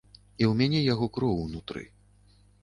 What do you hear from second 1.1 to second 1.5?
кроў